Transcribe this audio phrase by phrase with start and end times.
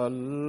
[0.00, 0.39] الله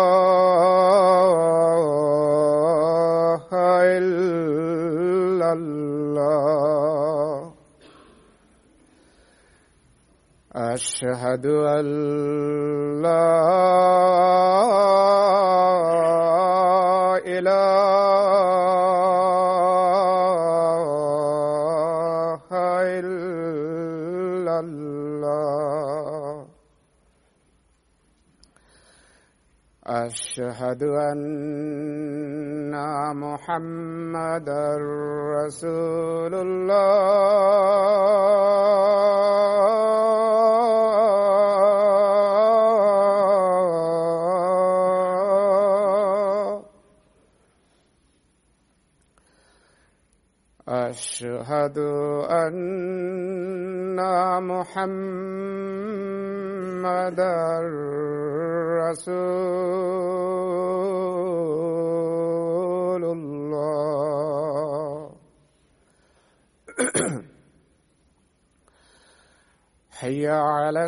[3.98, 7.54] إلا الله
[10.56, 11.86] أشهد أن
[33.58, 34.78] محمدا
[35.36, 35.77] رسول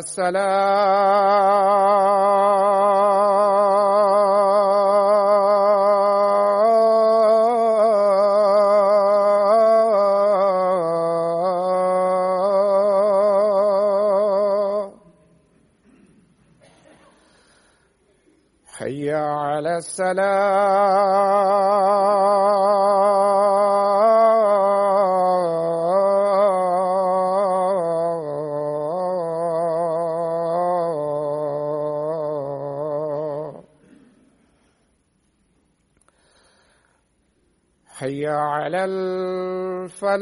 [38.01, 40.21] حي على الفلاح.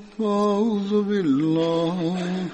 [0.21, 1.97] فأعوذ بالله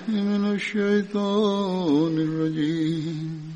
[0.07, 3.51] من الشيطان الرجيم.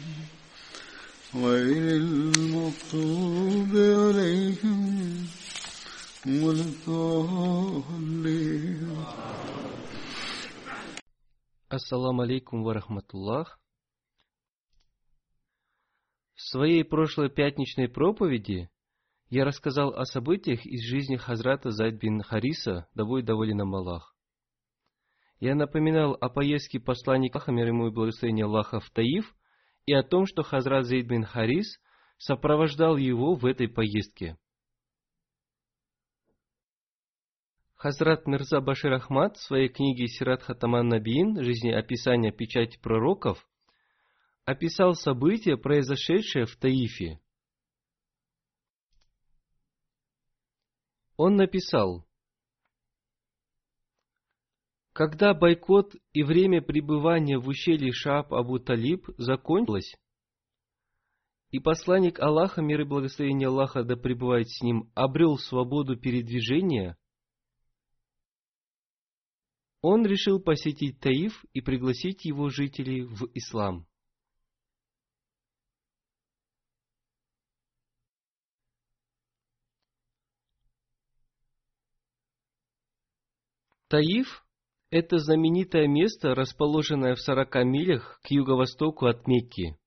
[1.34, 4.80] غير المغضوب عليهم
[6.26, 8.06] ولا الضالين
[11.68, 13.58] Ассаламу алейкум ва рахматуллах.
[16.34, 18.70] В своей прошлой пятничной проповеди
[19.28, 24.14] я рассказал о событиях из жизни Хазрата Зайд бин Хариса, да будет доволен им Аллах.
[25.40, 29.34] Я напоминал о поездке посланника мир ему и благословения Аллаха в Таиф
[29.85, 31.79] и о том, что Хазрат Зайд бин Харис
[32.17, 34.37] сопровождал его в этой поездке.
[37.75, 43.43] Хазрат Мирза Башир Ахмад в своей книге Сират Хатаман Набиин «Жизнеописание печати пророков»
[44.45, 47.19] описал события, произошедшие в Таифе.
[51.17, 52.05] Он написал,
[54.93, 59.95] когда бойкот и время пребывания в ущелье Шааб Абу Талиб закончилось,
[61.51, 66.97] и посланник Аллаха, мир и благословение Аллаха да пребывает с ним, обрел свободу передвижения,
[69.81, 73.87] он решил посетить Таиф и пригласить его жителей в ислам.
[83.87, 84.45] Таиф–
[84.91, 89.77] это знаменитое место, расположенное в 40 милях к юго-востоку от Мекки.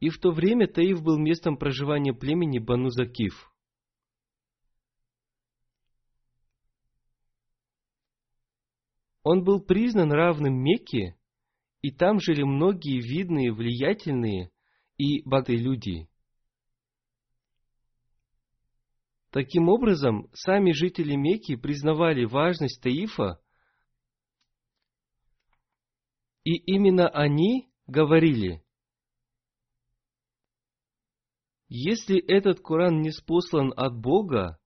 [0.00, 3.52] И в то время Таиф был местом проживания племени Бану Закиф.
[9.22, 11.18] Он был признан равным Мекке,
[11.82, 14.50] и там жили многие видные, влиятельные
[14.96, 16.08] и богатые люди.
[19.36, 23.38] Таким образом, сами жители Мекки признавали важность Таифа,
[26.42, 28.64] и именно они говорили,
[31.68, 34.58] если этот Коран не спослан от Бога,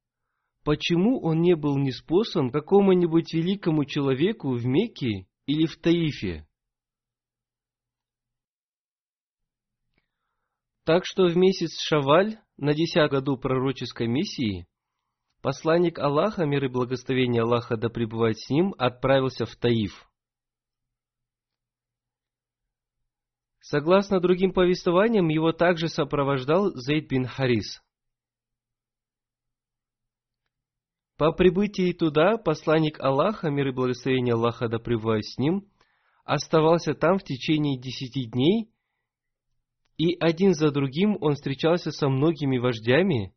[0.62, 6.46] почему он не был неспослан какому-нибудь великому человеку в Мекке или в Таифе?
[10.90, 14.66] Так что в месяц Шаваль, на десятом году пророческой миссии,
[15.40, 20.10] посланник Аллаха, мир и благословение Аллаха да пребывает с ним, отправился в Таиф.
[23.60, 27.80] Согласно другим повествованиям, его также сопровождал Зейд бин Харис.
[31.16, 35.70] По прибытии туда посланник Аллаха, мир и благословение Аллаха да пребывает с ним,
[36.24, 38.72] оставался там в течение десяти дней,
[40.00, 43.34] и один за другим он встречался со многими вождями,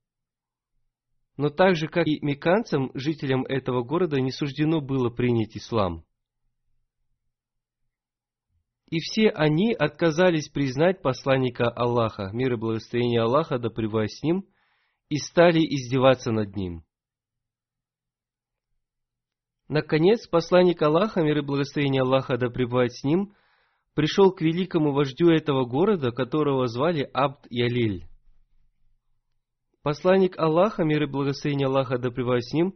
[1.36, 6.06] но так же, как и меканцам, жителям этого города не суждено было принять ислам.
[8.90, 14.48] И все они отказались признать посланника Аллаха, мир и благословение Аллаха да пребывает с ним,
[15.10, 16.86] и стали издеваться над ним.
[19.68, 23.36] Наконец, посланник Аллаха, мир и благословение Аллаха да пребывает с ним,
[23.94, 28.08] пришел к великому вождю этого города, которого звали Абд Ялиль.
[29.82, 32.76] Посланник Аллаха, мир и благословение Аллаха да с ним,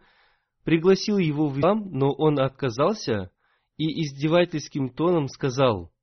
[0.63, 3.31] пригласил его в ислам, но он отказался
[3.77, 5.93] и издевательским тоном сказал,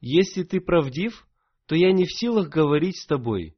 [0.00, 1.26] «Если ты правдив,
[1.66, 3.56] то я не в силах говорить с тобой,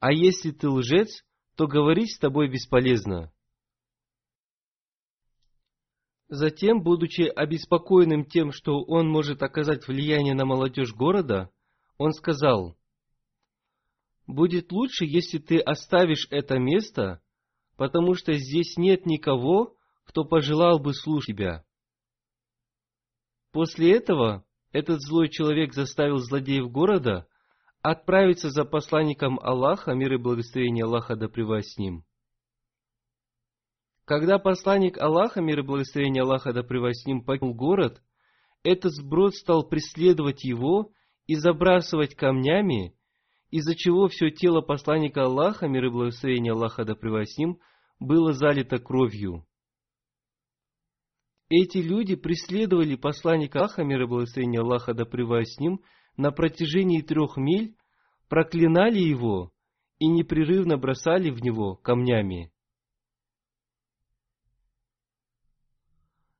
[0.00, 1.24] а если ты лжец,
[1.56, 3.32] то говорить с тобой бесполезно».
[6.28, 11.50] Затем, будучи обеспокоенным тем, что он может оказать влияние на молодежь города,
[11.98, 12.76] он сказал,
[14.26, 17.22] «Будет лучше, если ты оставишь это место,
[17.76, 21.64] потому что здесь нет никого, кто пожелал бы слушать тебя».
[23.52, 27.28] После этого этот злой человек заставил злодеев города
[27.82, 32.04] отправиться за посланником Аллаха, мир и благословение Аллаха да с ним.
[34.06, 38.00] Когда посланник Аллаха, мир и благословение Аллаха да с ним, покинул город,
[38.62, 40.92] этот сброд стал преследовать его
[41.26, 42.94] и забрасывать камнями,
[43.50, 47.58] из-за чего все тело посланника Аллаха, мир и благословение Аллаха да с ним,
[47.98, 49.44] было залито кровью.
[51.48, 55.80] Эти люди преследовали посланника Аллаха, мир и благословение Аллаха, да с ним,
[56.16, 57.74] на протяжении трех миль,
[58.28, 59.50] проклинали его
[59.98, 62.52] и непрерывно бросали в него камнями.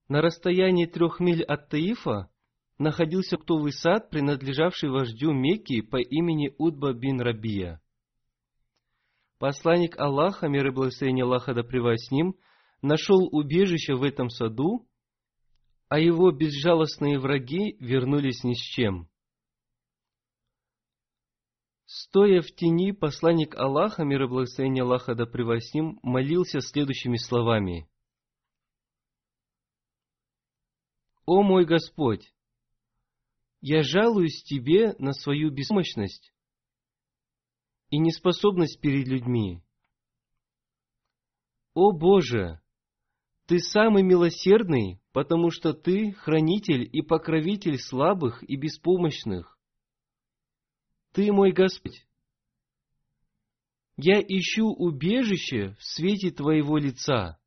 [0.09, 2.31] На расстоянии трех миль от Таифа
[2.79, 7.81] находился ктовый сад, принадлежавший вождю Мекки по имени Удба бин Рабия.
[9.39, 12.37] Посланник Аллаха, мир и благословение Аллаха да с ним,
[12.83, 14.87] нашел убежище в этом саду,
[15.89, 19.09] а его безжалостные враги вернулись ни с чем.
[21.85, 27.89] Стоя в тени, посланник Аллаха, мир и благословение Аллаха да с ним, молился следующими словами.
[31.27, 32.33] «О мой Господь!
[33.61, 36.33] Я жалуюсь Тебе на свою беспомощность
[37.91, 39.61] и неспособность перед людьми.
[41.75, 42.61] О Боже!
[43.47, 49.59] Ты самый милосердный, потому что Ты хранитель и покровитель слабых и беспомощных.
[51.13, 52.07] Ты мой Господь.
[53.97, 57.41] Я ищу убежище в свете Твоего лица.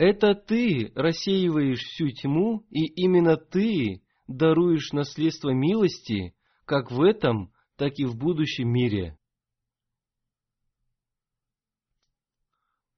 [0.00, 7.98] Это Ты рассеиваешь всю тьму, и именно Ты даруешь наследство милости, как в этом, так
[7.98, 9.18] и в будущем мире.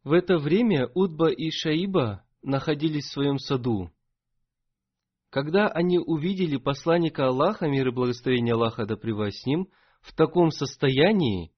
[0.05, 3.91] В это время Удба и Шаиба находились в своем саду.
[5.29, 9.67] Когда они увидели посланника Аллаха, мир и благословение Аллаха да с ним,
[10.03, 11.53] в таком состоянии,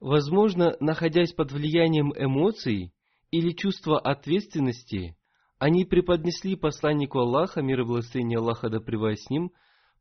[0.00, 2.92] возможно, находясь под влиянием эмоций
[3.32, 5.16] или чувства ответственности,
[5.58, 9.52] они преподнесли посланнику Аллаха, мир и благословение Аллаха да с ним,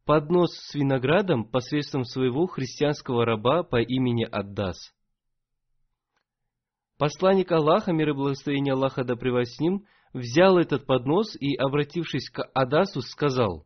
[0.05, 4.93] поднос с виноградом посредством своего христианского раба по имени Аддас.
[6.97, 12.43] Посланник Аллаха, мир и благословение Аллаха да с ним, взял этот поднос и, обратившись к
[12.53, 13.65] Адасу, сказал,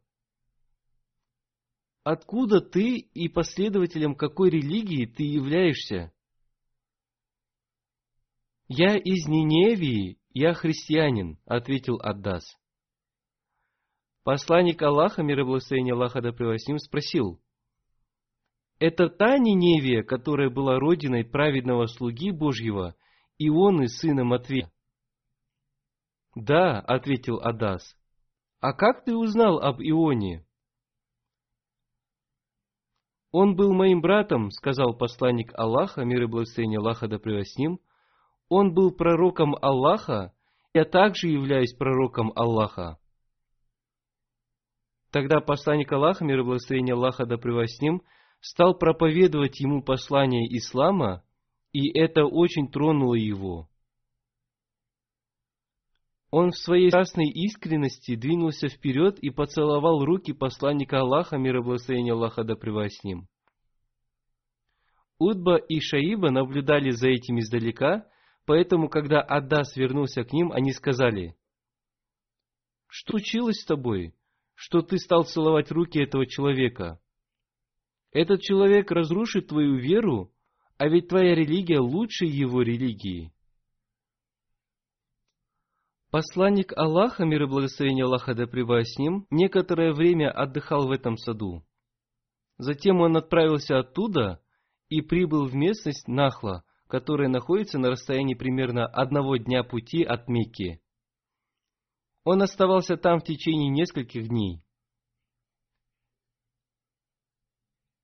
[2.03, 6.11] «Откуда ты и последователем какой религии ты являешься?»
[8.67, 12.43] «Я из Ниневии «Я христианин»,— ответил Аддас.
[14.25, 17.41] Посланник Аллаха, мир и благословение Аллаха да ним, спросил,
[18.77, 22.95] «Это та Ниневия, которая была родиной праведного слуги Божьего,
[23.39, 24.69] Ионы, сына Матвея?»
[26.35, 27.95] «Да»,— ответил Адас.
[28.59, 30.45] «А как ты узнал об Ионе?»
[33.31, 37.17] «Он был моим братом»,— сказал посланник Аллаха, мир и благословение Аллаха да
[37.57, 37.79] ним,
[38.49, 40.33] он был пророком Аллаха,
[40.73, 42.97] я также являюсь пророком Аллаха.
[45.11, 48.01] Тогда посланник Аллаха, мир и благословение Аллаха да с ним,
[48.41, 51.23] стал проповедовать ему послание Ислама,
[51.71, 53.69] и это очень тронуло его.
[56.31, 62.13] Он в своей страстной искренности двинулся вперед и поцеловал руки посланника Аллаха, мир и благословение
[62.13, 63.27] Аллаха да с ним.
[65.17, 68.05] Удба и Шаиба наблюдали за этим издалека
[68.45, 71.35] Поэтому, когда Адас вернулся к ним, они сказали,
[72.87, 74.15] «Что случилось с тобой,
[74.53, 76.99] что ты стал целовать руки этого человека?
[78.11, 80.31] Этот человек разрушит твою веру,
[80.77, 83.33] а ведь твоя религия лучше его религии».
[86.11, 91.65] Посланник Аллаха, мир и благословение Аллаха да с ним, некоторое время отдыхал в этом саду.
[92.57, 94.39] Затем он отправился оттуда
[94.87, 100.81] и прибыл в местность Нахла– которая находится на расстоянии примерно одного дня пути от Мекки.
[102.23, 104.61] Он оставался там в течение нескольких дней.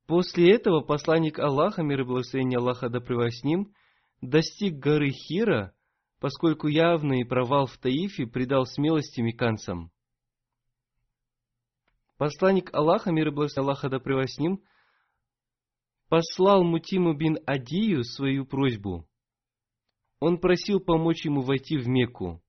[0.08, 3.74] После этого посланник Аллаха, мир и благословение Аллаха да с ним,
[4.20, 5.74] достиг горы Хира,
[6.20, 9.92] поскольку явный провал в Таифе придал смелости меканцам.
[12.18, 14.64] Посланник Аллаха, мир и благословение Аллаха да с ним,
[16.12, 19.08] послал Мутиму бин Адию свою просьбу.
[20.20, 22.44] Он просил помочь ему войти в Мекку.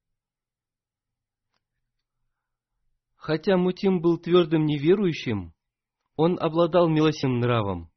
[3.15, 5.55] Хотя Мутим был твердым неверующим,
[6.17, 7.93] он обладал милосердным нравом.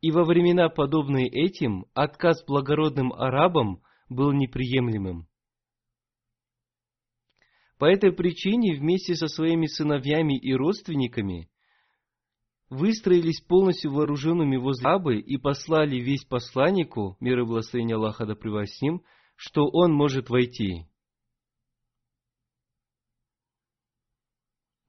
[0.00, 5.28] И во времена, подобные этим, отказ благородным арабам был неприемлемым.
[7.78, 11.48] По этой причине вместе со своими сыновьями и родственниками
[12.68, 19.02] выстроились полностью вооруженными возле Абы и послали весь посланнику, мир и благословение Аллаха да с
[19.36, 20.86] что он может войти.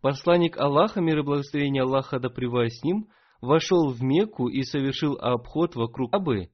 [0.01, 3.09] Посланник Аллаха, мир и благословение Аллаха да с
[3.41, 6.49] вошел в Мекку и совершил обход вокруг Абы,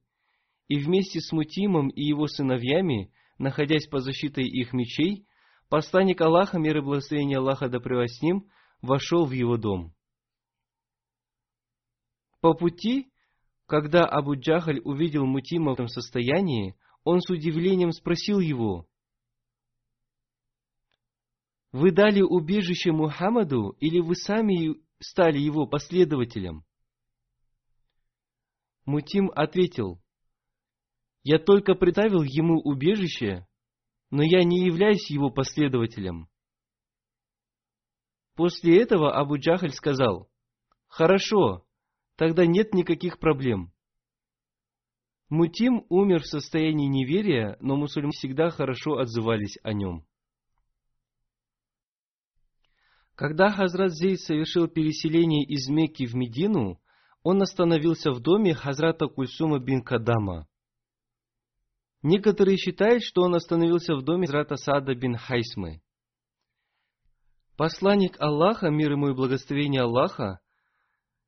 [0.68, 5.26] и вместе с Мутимом и его сыновьями, находясь по защитой их мечей,
[5.68, 8.48] посланник Аллаха, мир и благословение Аллаха да с
[8.82, 9.93] вошел в его дом.
[12.44, 13.10] По пути,
[13.64, 18.86] когда Абу Джахаль увидел Мутима в этом состоянии, он с удивлением спросил его,
[21.72, 26.66] «Вы дали убежище Мухаммаду или вы сами стали его последователем?»
[28.84, 30.02] Мутим ответил,
[31.22, 33.46] «Я только представил ему убежище,
[34.10, 36.28] но я не являюсь его последователем».
[38.34, 40.28] После этого Абу Джахаль сказал,
[40.88, 41.64] «Хорошо,
[42.16, 43.72] тогда нет никаких проблем».
[45.30, 50.06] Мутим умер в состоянии неверия, но мусульмане всегда хорошо отзывались о нем.
[53.14, 56.80] Когда Хазрат Зейд совершил переселение из Мекки в Медину,
[57.22, 60.46] он остановился в доме Хазрата Кульсума бин Кадама.
[62.02, 65.80] Некоторые считают, что он остановился в доме Хазрата Сада бин Хайсмы.
[67.56, 70.40] Посланник Аллаха, мир ему и благословение Аллаха,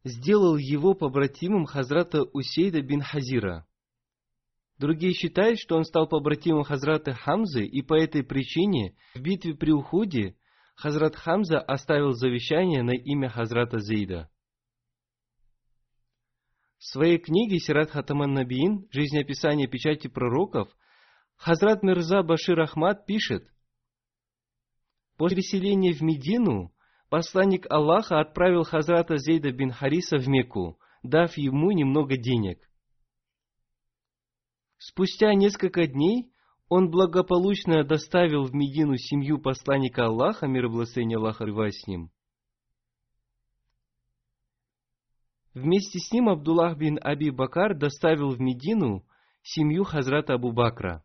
[0.09, 3.67] сделал его побратимом Хазрата Усейда бин Хазира.
[4.79, 9.73] Другие считают, что он стал побратимом Хазрата Хамзы, и по этой причине в битве при
[9.73, 10.37] Ухуде
[10.76, 14.30] Хазрат Хамза оставил завещание на имя Хазрата Зейда.
[16.78, 20.69] В своей книге Сират Хатаман Набиин «Жизнеописание печати пророков»
[21.37, 23.50] Хазрат Мирза Башир Ахмад пишет,
[25.17, 26.75] После переселения в Медину
[27.08, 32.69] посланник Аллаха отправил Хазрата Зейда бин Хариса в Мекку, дав ему немного денег.
[34.78, 36.32] Спустя несколько дней
[36.69, 42.10] он благополучно доставил в Медину семью посланника Аллаха, мир и благословение Аллаха с ним.
[45.54, 49.06] Вместе с ним Абдуллах бин Аби Бакар доставил в Медину
[49.42, 51.02] семью Хазрата Абу Бакра.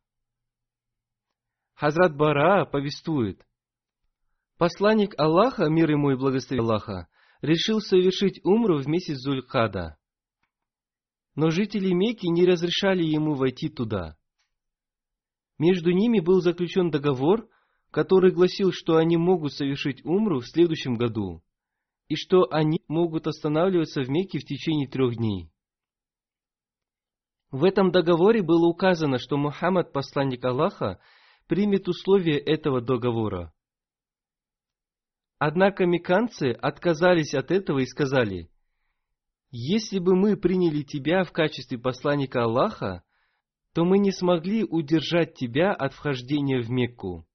[1.73, 3.45] Хазрат Бара повествует,
[4.61, 7.07] Посланник Аллаха, мир ему и благословение Аллаха,
[7.41, 9.97] решил совершить умру в месяц Зулькада.
[11.33, 14.17] Но жители Мекки не разрешали ему войти туда.
[15.57, 17.49] Между ними был заключен договор,
[17.89, 21.41] который гласил, что они могут совершить умру в следующем году,
[22.07, 25.49] и что они могут останавливаться в Мекке в течение трех дней.
[27.49, 30.99] В этом договоре было указано, что Мухаммад, посланник Аллаха,
[31.47, 33.51] примет условия этого договора.
[35.43, 38.51] Однако меканцы отказались от этого и сказали,
[39.49, 43.01] «Если бы мы приняли тебя в качестве посланника Аллаха,
[43.73, 47.25] то мы не смогли удержать тебя от вхождения в Мекку.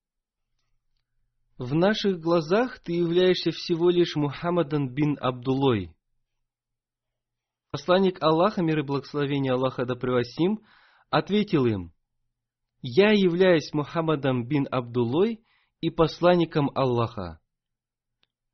[1.59, 5.91] В наших глазах ты являешься всего лишь Мухаммадан бин Абдулой.
[7.73, 10.61] Посланник Аллаха, мир и благословение Аллаха да превосим,
[11.11, 11.93] ответил им,
[12.83, 15.45] «Я являюсь Мухаммадом бин Абдулой
[15.81, 17.41] и посланником Аллаха».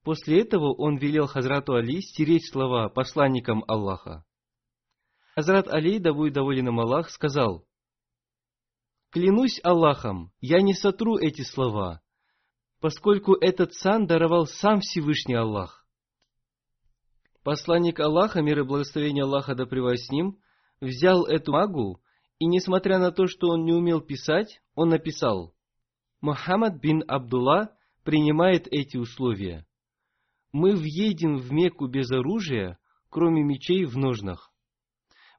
[0.02, 4.24] После этого он велел Хазрату Али стереть слова посланникам Аллаха.
[5.34, 7.64] Хазрат Али, да будет доволен им Аллах, сказал,
[9.10, 12.02] «Клянусь Аллахом, я не сотру эти слова,
[12.80, 15.86] поскольку этот сан даровал сам Всевышний Аллах.
[17.44, 20.38] Посланник Аллаха, мир и благословение Аллаха да с ним,
[20.80, 22.02] взял эту магу,
[22.38, 25.54] и несмотря на то, что он не умел писать, он написал,
[26.20, 29.66] Мухаммад бин Абдулла принимает эти условия.
[30.52, 34.52] Мы въедем в Мекку без оружия, кроме мечей в ножнах.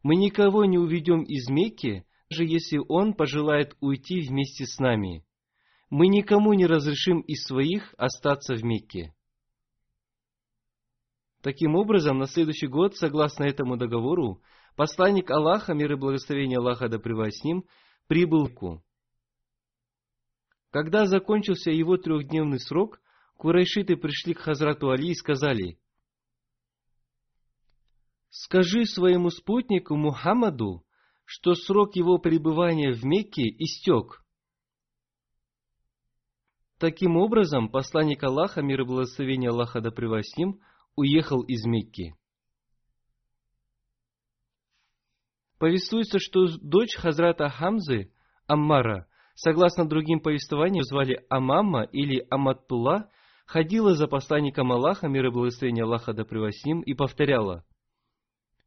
[0.02, 5.24] Мы никого не уведем из Мекки, даже если он пожелает уйти вместе с нами
[5.94, 9.14] мы никому не разрешим из своих остаться в Мекке.
[11.44, 14.42] Таким образом, на следующий год, согласно этому договору,
[14.76, 17.66] посланник Аллаха, мир и благословение Аллаха да с ним,
[18.08, 18.84] прибыл в Мекку.
[20.72, 23.00] Когда закончился его трехдневный срок,
[23.38, 25.80] курайшиты пришли к Хазрату Али и сказали,
[28.30, 30.86] «Скажи своему спутнику Мухаммаду,
[31.26, 34.24] что срок его пребывания в Мекке истек,
[36.84, 40.60] Таким образом, посланник Аллаха, мир и благословение Аллаха да с ним,
[40.98, 42.14] уехал из Мекки.
[45.60, 48.12] Повествуется, что дочь Хазрата Хамзы,
[48.48, 53.10] Аммара, согласно другим повествованиям, звали Амамма или Аматтула,
[53.54, 57.64] ходила за посланником Аллаха, мир и благословение Аллаха да с ним, и повторяла,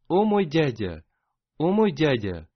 [0.06, 1.04] «О мой дядя!
[1.58, 2.48] О мой дядя!»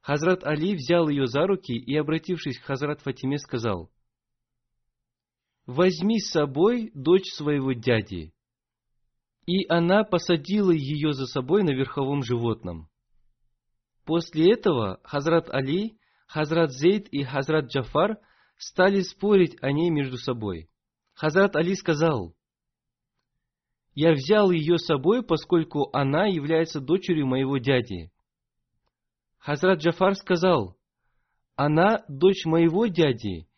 [0.00, 3.90] Хазрат Али взял ее за руки и, обратившись к Хазрат Фатиме, сказал–
[5.66, 8.32] возьми с собой дочь своего дяди.
[9.44, 12.88] И она посадила ее за собой на верховом животном.
[14.06, 18.16] После этого Хазрат Али, Хазрат Зейд и Хазрат Джафар
[18.56, 20.70] стали спорить о ней между собой.
[21.18, 22.32] Хазрат Али сказал,
[23.92, 28.12] «Я взял ее с собой, поскольку она является дочерью моего дяди».
[29.38, 30.78] Хазрат Джафар сказал,
[31.56, 33.48] «Она дочь моего дяди.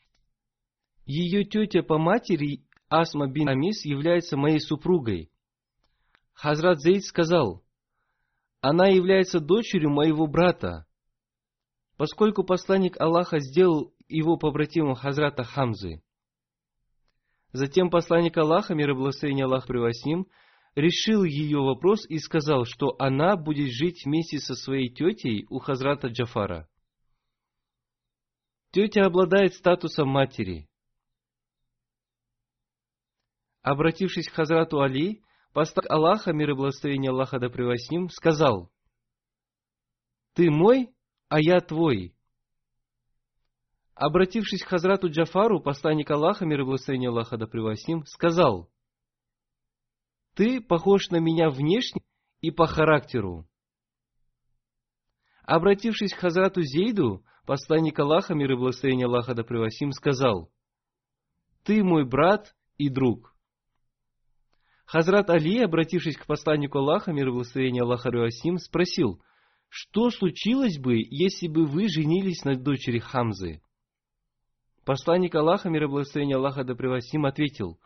[1.04, 5.30] Ее тетя по матери Асма бин Амис является моей супругой».
[6.32, 7.62] Хазрат Зейд сказал,
[8.62, 10.86] «Она является дочерью моего брата».
[11.98, 16.02] Поскольку посланник Аллаха сделал его побратимом Хазрата Хамзы.
[17.52, 20.26] Затем посланник Аллаха, мир и благословение Аллах превосним,
[20.76, 26.08] решил ее вопрос и сказал, что она будет жить вместе со своей тетей у Хазрата
[26.08, 26.68] Джафара.
[28.70, 30.68] Тетя обладает статусом матери.
[33.62, 38.70] Обратившись к Хазрату Али, посланник Аллаха, мир и благословение Аллаха да превосним, сказал,
[40.34, 40.94] «Ты мой,
[41.28, 42.14] а я твой».
[44.00, 48.70] Обратившись к Хазрату Джафару, посланник Аллаха, мир и благословение Аллаха да превосним, сказал,
[50.34, 52.00] «Ты похож на меня внешне
[52.40, 53.46] и по характеру».
[55.42, 60.50] Обратившись к Хазрату Зейду, посланник Аллаха, мир и благословение Аллаха да превосним, сказал,
[61.64, 63.36] «Ты мой брат и друг».
[64.86, 69.22] Хазрат Али, обратившись к посланнику Аллаха, мир и благословение Аллаха Руасим, спросил,
[69.68, 73.60] что случилось бы, если бы вы женились на дочери Хамзы?
[74.84, 77.78] Посланник Аллаха, мир и благословение Аллаха да превосим, ответил,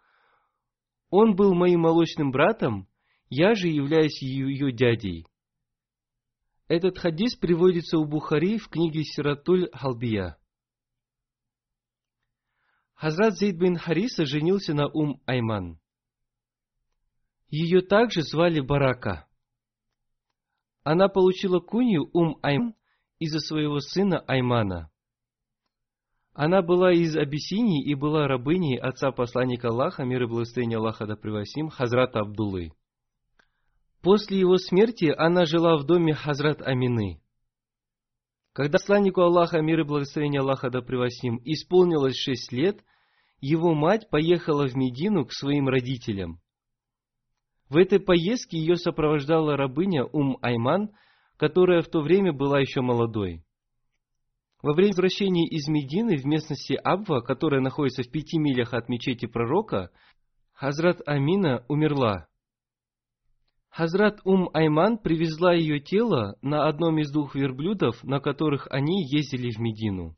[1.11, 2.89] «Он был моим молочным братом,
[3.29, 5.27] я же являюсь ее дядей».
[6.69, 10.39] Этот хадис приводится у Бухари в книге Сиратуль Халбия.
[12.95, 15.79] Хазрат Зейд бин Хариса женился на Ум Айман.
[17.49, 19.27] Ее также звали Барака.
[20.85, 22.75] Она получила кунью Ум Айман
[23.19, 24.91] из-за своего сына Аймана–
[26.35, 31.15] она была из Абиссинии и была рабыней отца посланника Аллаха, мир и благословение Аллаха да
[31.15, 32.73] превосим, Хазрата Абдуллы.
[34.03, 37.21] После его смерти она жила в доме Хазрат Амины.
[38.53, 42.85] Когда посланнику Аллаха, мир и благословение Аллаха да превосим, исполнилось шесть лет,
[43.41, 46.41] его мать поехала в Медину к своим родителям.
[47.69, 50.91] В этой поездке ее сопровождала рабыня Ум Айман,
[51.37, 53.45] которая в то время была еще молодой.
[54.65, 59.27] Во время возвращения из Медины в местности Абва, которая находится в пяти милях от мечети
[59.27, 59.91] пророка,
[60.55, 62.29] Хазрат Амина умерла.
[63.69, 69.51] Хазрат Ум Айман привезла ее тело на одном из двух верблюдов, на которых они ездили
[69.51, 70.17] в Медину.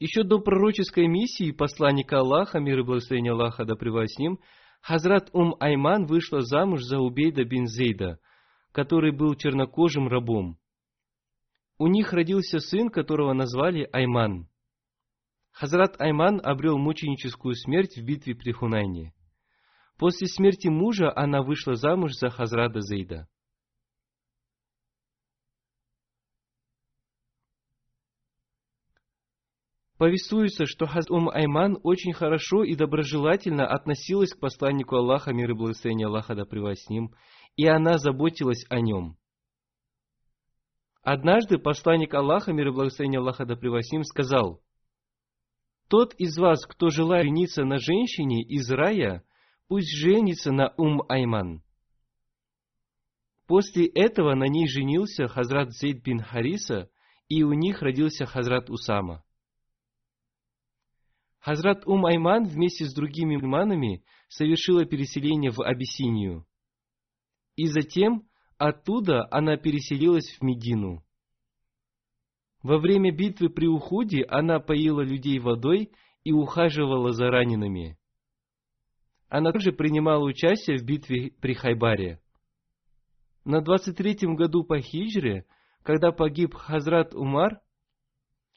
[0.00, 4.40] Еще до пророческой миссии посланника Аллаха, мир и благословение Аллаха да с ним,
[4.82, 8.18] Хазрат Ум Айман вышла замуж за Убейда бин Зейда,
[8.72, 10.58] который был чернокожим рабом.
[11.78, 14.48] У них родился сын, которого назвали Айман.
[15.52, 19.14] Хазрат Айман обрел мученическую смерть в битве при Хунайне.
[19.98, 23.28] После смерти мужа она вышла замуж за Хазрата Зейда.
[29.98, 35.54] Повествуется, что Хазрат Ум Айман очень хорошо и доброжелательно относилась к посланнику Аллаха, мир и
[35.54, 37.14] благословение Аллаха да с ним,
[37.56, 39.16] и она заботилась о нем.
[41.06, 44.60] Однажды посланник Аллаха, мир и благословение Аллаха да превосим, сказал,
[45.86, 49.22] «Тот из вас, кто желает жениться на женщине из рая,
[49.68, 51.62] пусть женится на Ум Айман».
[53.46, 56.90] После этого на ней женился Хазрат Зейд бин Хариса,
[57.28, 59.22] и у них родился Хазрат Усама.
[61.38, 66.48] Хазрат Ум Айман вместе с другими иманами совершила переселение в Абиссинию.
[67.54, 68.25] И затем
[68.58, 71.04] Оттуда она переселилась в Медину.
[72.62, 75.92] Во время битвы при Ухуде она поила людей водой
[76.24, 77.98] и ухаживала за ранеными.
[79.28, 82.22] Она также принимала участие в битве при Хайбаре.
[83.44, 85.46] На 23-м году по хиджре,
[85.82, 87.60] когда погиб Хазрат Умар,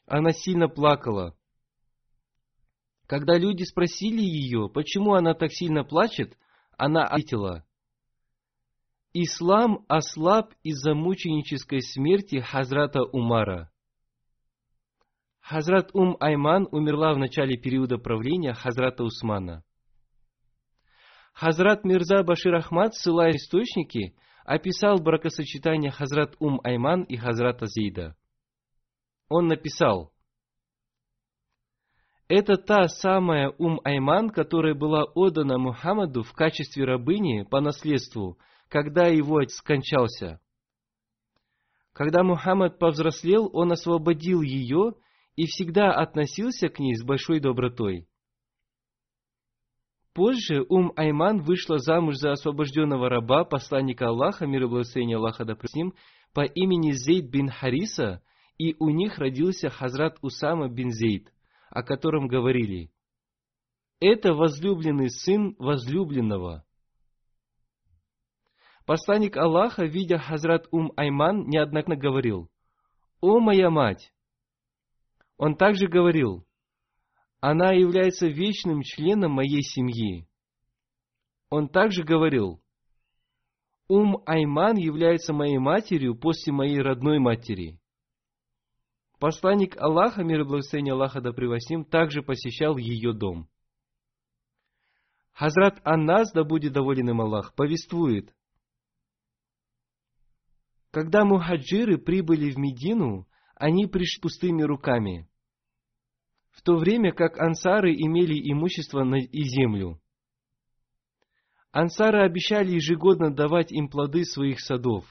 [0.06, 1.36] она сильно плакала.
[3.06, 6.38] Когда люди спросили ее, почему она так сильно плачет,
[6.78, 7.66] она ответила–
[9.12, 13.72] Ислам ослаб из-за мученической смерти Хазрата Умара.
[15.40, 19.64] Хазрат Ум Айман умерла в начале периода правления Хазрата Усмана.
[21.32, 28.14] Хазрат Мирза Башир Ахмад, ссылая источники, описал бракосочетание Хазрат Ум Айман и Хазрата Зейда.
[29.28, 30.12] Он написал,
[32.28, 38.38] это та самая Ум Айман, которая была отдана Мухаммаду в качестве рабыни по наследству–
[38.70, 40.40] когда его отец скончался.
[41.92, 44.94] Когда Мухаммад повзрослел, он освободил ее
[45.34, 48.06] и всегда относился к ней с большой добротой.
[50.14, 55.56] Позже Ум Айман вышла замуж за освобожденного раба, посланника Аллаха, мир и благословение Аллаха да
[55.74, 55.94] ним,
[56.32, 58.22] по имени Зейд бин Хариса,
[58.56, 61.32] и у них родился Хазрат Усама бин Зейд,
[61.70, 62.92] о котором говорили.
[64.00, 66.64] Это возлюбленный сын возлюбленного.
[68.90, 72.50] Посланник Аллаха, видя Хазрат Ум Айман, неоднократно говорил,
[73.20, 74.12] «О моя мать!»
[75.36, 76.44] Он также говорил,
[77.38, 80.26] она является вечным членом моей семьи.
[81.50, 82.60] Он также говорил,
[83.86, 87.78] Ум Айман является моей матерью после моей родной матери.
[89.20, 93.48] Посланник Аллаха, мир и благословение Аллаха да превосим, также посещал ее дом.
[95.30, 98.34] Хазрат Аннас, да будет доволен им Аллах, повествует,
[100.90, 105.30] когда мухаджиры прибыли в Медину, они пришли пустыми руками
[106.52, 110.00] в то время как ансары имели имущество и землю.
[111.72, 115.04] Ансары обещали ежегодно давать им плоды своих садов,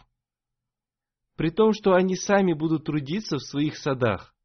[1.35, 4.35] при том, что они сами будут трудиться в своих садах.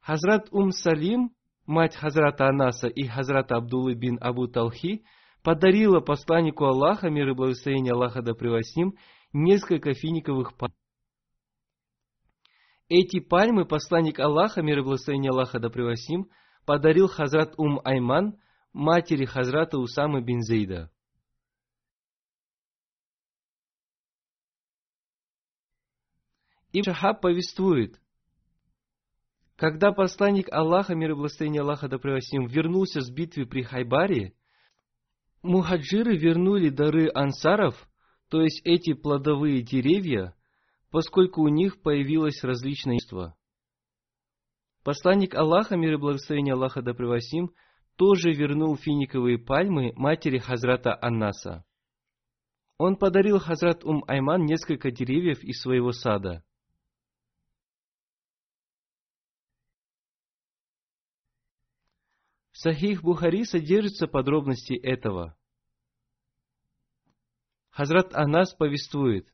[0.00, 1.35] Хазрат Ум Салим,
[1.66, 5.04] мать Хазрата Анаса и Хазрата Абдуллы бин Абу Талхи,
[5.42, 8.94] подарила посланнику Аллаха, мир и благословение Аллаха да превосним,
[9.32, 10.74] несколько финиковых пальм.
[12.88, 16.30] Эти пальмы посланник Аллаха, мир и благословение Аллаха да превосим,
[16.64, 18.38] подарил Хазрат Ум Айман,
[18.72, 20.90] матери Хазрата Усамы бин Зейда.
[26.72, 28.00] И Шахаб повествует,
[29.56, 34.34] когда посланник Аллаха, мир и благословение Аллаха да превосим, вернулся с битвы при Хайбаре,
[35.42, 37.88] мухаджиры вернули дары ансаров–
[38.28, 40.34] то есть эти плодовые деревья,
[40.90, 43.36] поскольку у них появилось различное имущество.
[44.82, 47.50] Посланник Аллаха, мир и благословение Аллаха да превосим,
[47.96, 51.64] тоже вернул финиковые пальмы матери Хазрата Аннаса.
[52.78, 56.44] Он подарил Хазрат Ум Айман несколько деревьев из своего сада.
[62.58, 65.36] Сахих Бухари содержатся подробности этого.
[67.68, 69.28] Хазрат Анас повествует.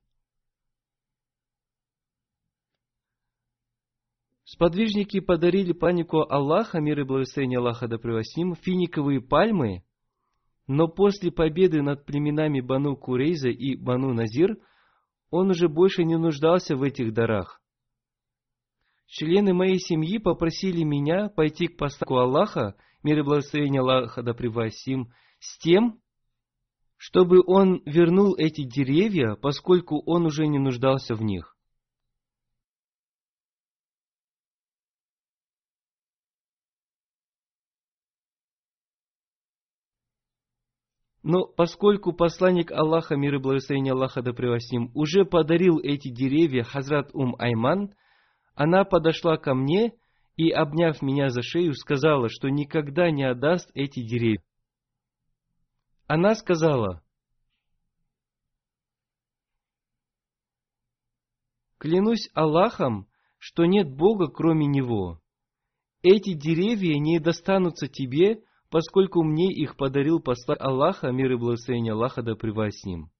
[4.42, 9.84] Сподвижники подарили панику Аллаха, мир и благословение Аллаха да превосим, финиковые пальмы,
[10.66, 14.58] но после победы над племенами Бану Курейза и Бану Назир,
[15.30, 17.62] он уже больше не нуждался в этих дарах.
[19.06, 25.12] Члены моей семьи попросили меня пойти к посланнику Аллаха, мир и благословение Аллаха да превосим,
[25.38, 26.00] с тем,
[26.96, 31.56] чтобы он вернул эти деревья, поскольку он уже не нуждался в них.
[41.24, 47.10] Но поскольку посланник Аллаха, мир и благословение Аллаха да превосим, уже подарил эти деревья Хазрат
[47.14, 47.94] Ум Айман,
[48.54, 49.92] она подошла ко мне
[50.36, 54.42] и, обняв меня за шею, сказала, что никогда не отдаст эти деревья.
[56.06, 57.02] Она сказала,
[61.78, 65.20] «Клянусь Аллахом, что нет Бога, кроме Него.
[66.02, 72.22] Эти деревья не достанутся тебе, поскольку мне их подарил посланник Аллаха, мир и благословение Аллаха
[72.22, 73.10] да с ним.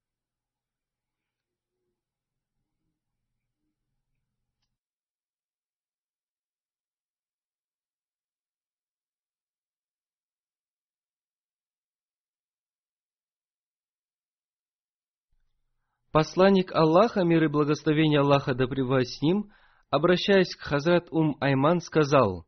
[16.13, 19.51] Посланник Аллаха, мир и благословение Аллаха да с ним,
[19.89, 22.47] обращаясь к Хазрат Ум Айман, сказал,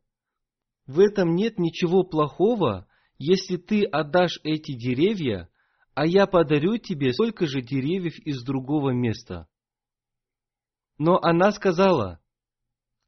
[0.85, 5.49] «В этом нет ничего плохого, если ты отдашь эти деревья,
[5.95, 9.47] а я подарю тебе столько же деревьев из другого места».
[10.99, 12.21] Но она сказала,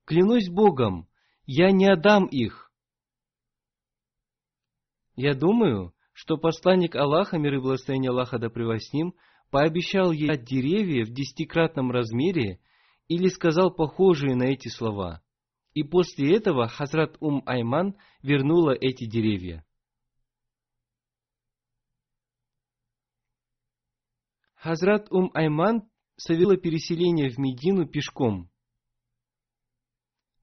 [0.06, 1.08] «Клянусь Богом,
[1.46, 2.72] я не отдам их».
[5.15, 9.13] Я думаю, что посланник Аллаха, мир и благословение Аллаха да с ним,
[9.50, 12.60] пообещал ей дать деревья в десятикратном размере
[13.08, 15.22] или сказал похожие на эти слова.
[15.74, 19.64] И после этого Хазрат Ум Айман вернула эти деревья.
[24.56, 28.50] Хазрат Ум Айман совершила переселение в Медину пешком.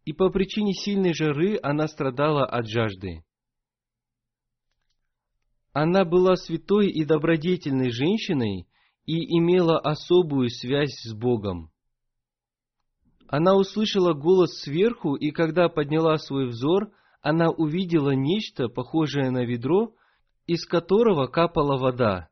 [0.04, 3.24] И по причине сильной жары она страдала от жажды.
[5.72, 8.68] Она была святой и добродетельной женщиной,
[9.06, 11.70] и имела особую связь с Богом.
[13.28, 19.94] Она услышала голос сверху, и когда подняла свой взор, она увидела нечто, похожее на ведро,
[20.46, 22.28] из которого капала вода.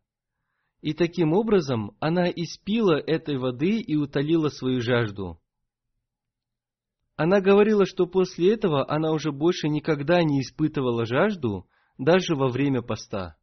[0.81, 5.41] И таким образом она испила этой воды и утолила свою жажду.
[7.17, 11.67] Она говорила, что после этого она уже больше никогда не испытывала жажду,
[11.99, 13.37] даже во время поста.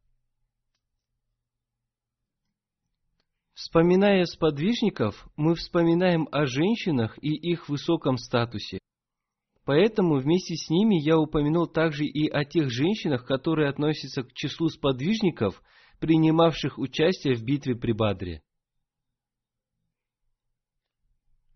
[3.60, 8.78] Вспоминая сподвижников, мы вспоминаем о женщинах и их высоком статусе.
[9.66, 14.70] Поэтому вместе с ними я упомянул также и о тех женщинах, которые относятся к числу
[14.70, 15.62] сподвижников,
[15.98, 18.40] принимавших участие в битве при Бадре.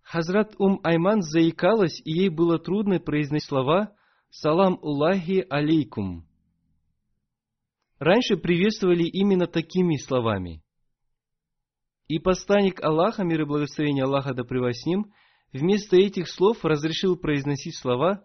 [0.03, 3.97] Хазрат Ум Айман заикалась, и ей было трудно произносить слова
[4.29, 6.29] «Салам Уллахи алейкум».
[7.99, 10.64] Раньше приветствовали именно такими словами.
[12.07, 15.13] И посланник Аллаха, мир и благословение Аллаха да с ним,
[15.53, 18.25] вместо этих слов разрешил произносить слова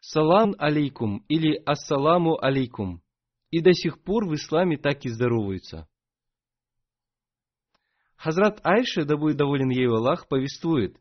[0.00, 3.02] «Салам алейкум» или «Ассаламу алейкум».
[3.50, 5.88] И до сих пор в исламе так и здороваются.
[8.16, 10.96] Хазрат Айша, да будет доволен ею Аллах, повествует.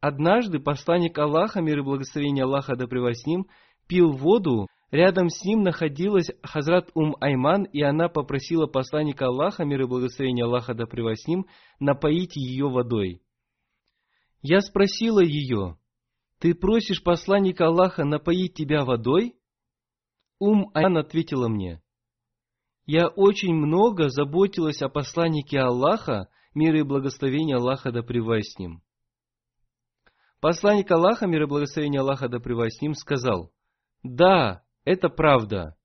[0.00, 3.46] Однажды посланник Аллаха, мир и благословение Аллаха да с ним,
[3.86, 9.82] пил воду, рядом с ним находилась Хазрат Ум Айман, и она попросила посланника Аллаха, мир
[9.82, 11.46] и благословение Аллаха да с ним,
[11.78, 13.22] напоить ее водой.
[14.40, 15.78] Я спросила ее,
[16.38, 19.34] «Ты просишь посланника Аллаха напоить тебя водой?»
[20.38, 21.82] Ум Аян ответила мне,
[22.86, 28.82] «Я очень много заботилась о посланнике Аллаха, мир и благословение Аллаха да с ним».
[30.40, 33.50] Посланник Аллаха, мир и благословение Аллаха да с ним, сказал,
[34.04, 35.76] «Да, это правда».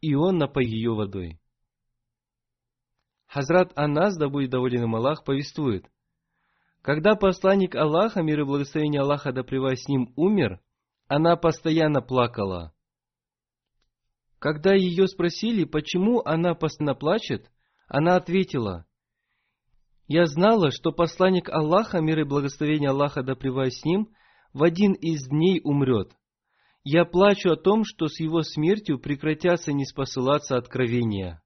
[0.00, 1.40] И он напоил ее водой.
[3.26, 5.86] Хазрат Анас, да будет доволен им Аллах, повествует,
[6.82, 10.60] когда посланник Аллаха, мир и благословение Аллаха да с ним, умер,
[11.06, 12.74] она постоянно плакала.
[14.40, 17.50] Когда ее спросили, почему она постоянно плачет,
[17.86, 18.84] она ответила,
[20.08, 24.08] «Я знала, что посланник Аллаха, мир и благословение Аллаха да с ним,
[24.52, 26.12] в один из дней умрет.
[26.84, 31.42] Я плачу о том, что с его смертью прекратятся не спосылаться откровения».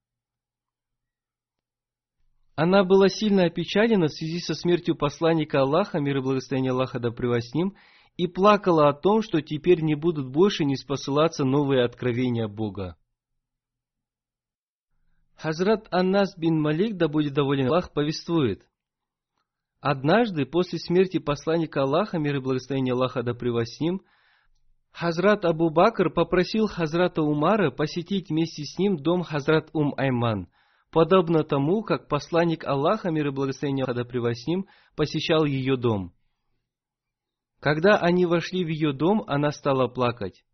[2.55, 7.11] Она была сильно опечалена в связи со смертью посланника Аллаха, мир и благословение Аллаха да
[7.11, 7.77] с ним,
[8.17, 12.97] и плакала о том, что теперь не будут больше не спосылаться новые откровения Бога.
[15.35, 18.67] Хазрат Аннас бин Малик, да будет доволен Аллах, повествует.
[19.81, 24.01] Однажды, после смерти посланника Аллаха, мир и благословение Аллаха да с ним,
[24.99, 30.49] Хазрат Абу Бакр попросил Хазрата Умара посетить вместе с ним дом Хазрат Ум Айман,
[30.91, 34.65] подобно тому, как посланник Аллаха, мир и благословение Аллаха да с ним,
[34.97, 36.15] посещал ее дом.
[37.61, 40.47] Когда они вошли в ее дом, она стала плакать.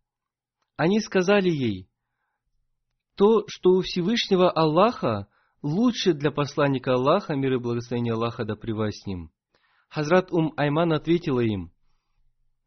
[0.75, 1.87] Они сказали ей,
[3.15, 5.27] то, что у Всевышнего Аллаха
[5.61, 9.31] лучше для посланника Аллаха, мир и благословение Аллаха да с ним.
[9.87, 11.72] Хазрат Ум Айман ответила им,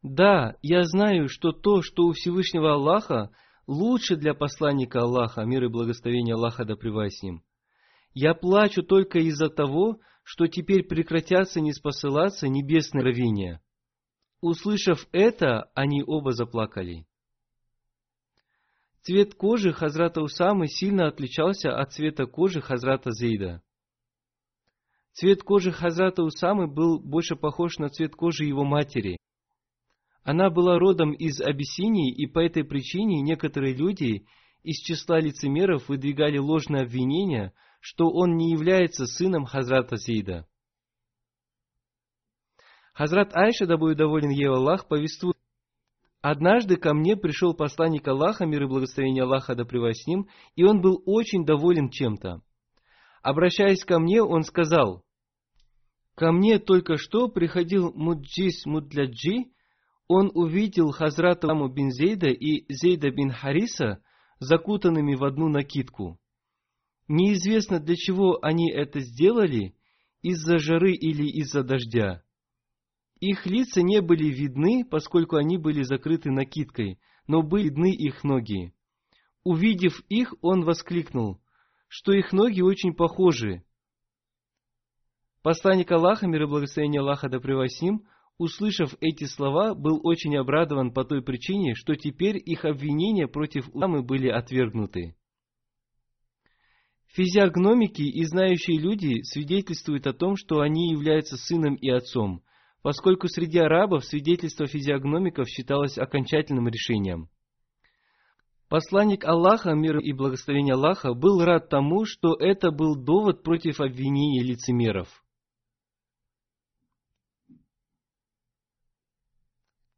[0.03, 3.31] да, я знаю, что то, что у Всевышнего Аллаха,
[3.65, 7.43] лучше для посланника Аллаха, мир и благословение Аллаха да с ним.
[8.13, 13.61] Я плачу только из-за того, что теперь прекратятся не спосылаться небесные равения.
[14.41, 17.05] Услышав это, они оба заплакали.
[19.01, 23.61] Цвет кожи Хазрата Усамы сильно отличался от цвета кожи Хазрата Зейда.
[25.13, 29.17] Цвет кожи Хазрата Усамы был больше похож на цвет кожи его матери.
[30.27, 34.25] Она была родом из Абиссинии, и по этой причине некоторые люди
[34.61, 40.45] из числа лицемеров выдвигали ложное обвинение, что он не является сыном Хазрата Зейда.
[42.93, 45.37] Хазрат Айша, да будет доволен ей Аллах, повествует,
[46.19, 50.81] Однажды ко мне пришел посланник Аллаха, мир и благословение Аллаха да с ним, и он
[50.81, 52.41] был очень доволен чем-то.
[53.23, 55.05] Обращаясь ко мне, он сказал,
[56.15, 59.51] «Ко мне только что приходил Муджис Мудляджи,
[60.07, 64.01] он увидел Хазрата Аму бин Зейда и Зейда бин Хариса
[64.39, 66.19] закутанными в одну накидку.
[67.07, 69.75] Неизвестно, для чего они это сделали,
[70.21, 72.23] из-за жары или из-за дождя.
[73.19, 78.73] Их лица не были видны, поскольку они были закрыты накидкой, но были видны их ноги.
[79.43, 81.41] Увидев их, он воскликнул,
[81.87, 83.63] что их ноги очень похожи.
[85.41, 87.39] Посланник Аллаха, мир и благословение Аллаха да
[87.81, 88.05] ним,
[88.37, 94.03] услышав эти слова, был очень обрадован по той причине, что теперь их обвинения против Уламы
[94.03, 95.15] были отвергнуты.
[97.07, 102.43] Физиогномики и знающие люди свидетельствуют о том, что они являются сыном и отцом,
[102.83, 107.29] поскольку среди арабов свидетельство физиогномиков считалось окончательным решением.
[108.69, 114.43] Посланник Аллаха, мир и благословение Аллаха, был рад тому, что это был довод против обвинений
[114.43, 115.07] лицемеров.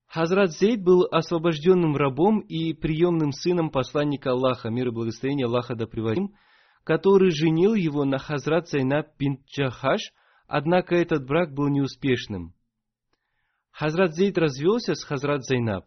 [0.10, 5.86] Хазрат Зейд был освобожденным рабом и приемным сыном посланника Аллаха, мир и благословение Аллаха да
[5.86, 6.34] приводим,
[6.84, 10.02] который женил его на Хазрат Зайнаб бин Джахаш,
[10.48, 12.56] однако этот брак был неуспешным.
[13.70, 15.86] Хазрат Зейд развелся с Хазрат Зайнаб.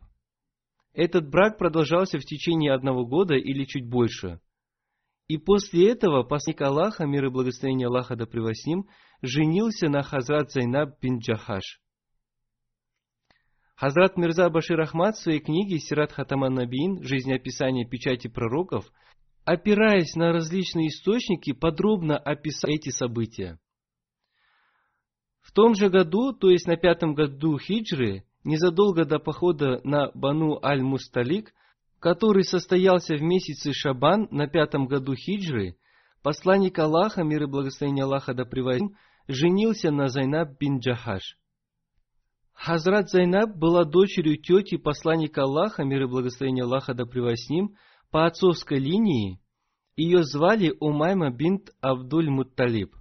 [0.93, 4.39] Этот брак продолжался в течение одного года или чуть больше.
[5.27, 8.27] И после этого посланник Аллаха, мир и благословение Аллаха да с
[8.67, 8.87] ним,
[9.21, 11.83] женился на Хазрат Зайнаб бин Джахаш.
[13.75, 17.03] Хазрат Мирза Башир Ахмад в своей книге «Сират Хатаман Набиин.
[17.03, 18.85] Жизнеописание печати пророков»,
[19.45, 23.59] опираясь на различные источники, подробно описал эти события.
[25.41, 30.59] В том же году, то есть на пятом году хиджры, незадолго до похода на Бану
[30.63, 31.53] Аль-Мусталик,
[31.99, 35.77] который состоялся в месяце Шабан на пятом году хиджры,
[36.23, 38.45] посланник Аллаха, мир и благословение Аллаха да
[39.29, 41.37] женился на Зайнаб бин Джахаш.
[42.65, 47.05] Хазрат Зайнаб была дочерью тети посланника Аллаха, мир и благословение Аллаха да
[48.13, 49.41] по отцовской линии.
[49.97, 52.95] Ее звали Умайма бинт Абдуль Мутталиб.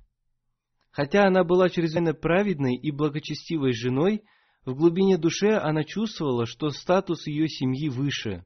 [0.90, 4.24] Хотя она была чрезвычайно праведной и благочестивой женой,
[4.66, 8.44] в глубине души она чувствовала, что статус ее семьи выше.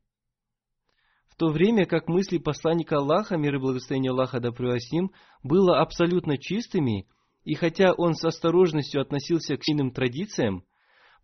[1.30, 5.14] В то время как мысли посланника Аллаха, мир и благословение Аллаха да с ним,
[5.44, 7.08] было абсолютно чистыми,
[7.46, 10.66] и хотя он с осторожностью относился к сильным традициям,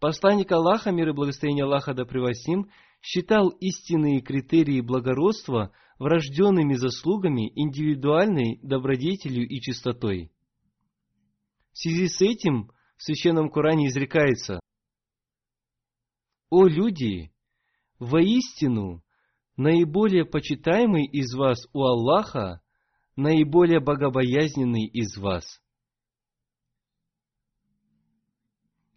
[0.01, 2.69] посланник Аллаха, мир и благословение Аллаха да ним,
[3.01, 10.31] считал истинные критерии благородства врожденными заслугами индивидуальной добродетелью и чистотой.
[11.71, 14.59] В связи с этим в Священном Коране изрекается
[16.49, 17.31] «О люди,
[17.99, 19.03] воистину,
[19.55, 22.61] наиболее почитаемый из вас у Аллаха,
[23.15, 25.61] наиболее богобоязненный из вас».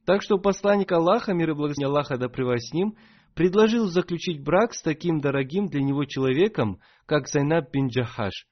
[0.05, 2.97] Так что посланник Аллаха, мир и благословение Аллаха да с ним,
[3.35, 8.47] предложил заключить брак с таким дорогим для него человеком, как Зайнаб бин Джахаш,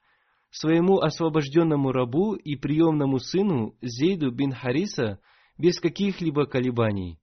[0.49, 5.19] своему освобожденному рабу и приемному сыну Зейду бин Хариса
[5.57, 7.19] без каких-либо колебаний.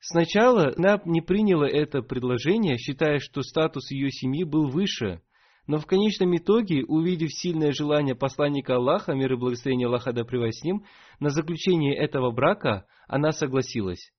[0.00, 5.22] Сначала Наб не приняла это предложение, считая, что статус ее семьи был выше,
[5.70, 10.84] но в конечном итоге, увидев сильное желание посланника Аллаха, мир и благословение Аллаха да с
[11.20, 14.12] на заключение этого брака, она согласилась.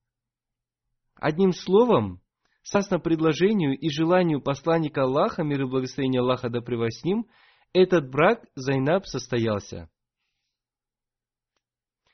[1.15, 2.21] Одним словом,
[2.63, 7.03] согласно предложению и желанию посланника Аллаха, мир и благословение Аллаха да с
[7.73, 9.89] этот брак Зайнаб состоялся.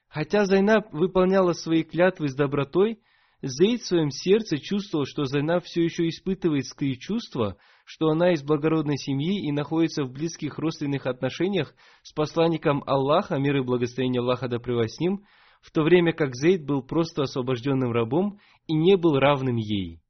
[0.08, 3.04] Хотя Зайнаб выполняла свои клятвы с добротой,
[3.44, 8.44] Зейд в своем сердце чувствовал, что Зайнаб все еще испытывает скрытые чувства, что она из
[8.44, 11.74] благородной семьи и находится в близких родственных отношениях
[12.04, 15.26] с посланником Аллаха, мир и благословение Аллаха да с ним,
[15.62, 20.02] в то время как Зейд был просто освобожденным рабом и не был равным ей.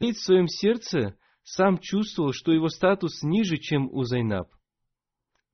[0.00, 4.48] Зейд в своем сердце сам чувствовал, что его статус ниже, чем у Зайнаб.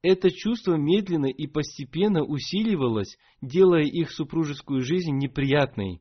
[0.02, 6.00] Это чувство медленно и постепенно усиливалось, делая их супружескую жизнь неприятной,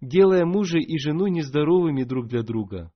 [0.00, 2.92] делая мужа и жену нездоровыми друг для друга.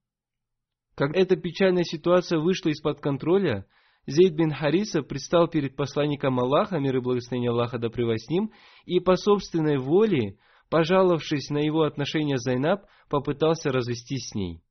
[0.95, 3.65] Когда эта печальная ситуация вышла из-под контроля,
[4.07, 8.51] Зейд бин Хариса предстал перед посланником Аллаха, мир и благословение Аллаха да с ним,
[8.85, 10.37] и по собственной воле,
[10.69, 14.63] пожаловавшись на его отношения с Зайнаб, попытался развестись с ней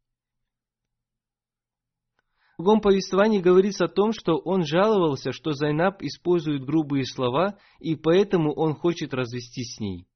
[2.60, 8.52] другом повествовании говорится о том, что он жаловался, что Зайнаб использует грубые слова, и поэтому
[8.52, 10.06] он хочет развестись с ней.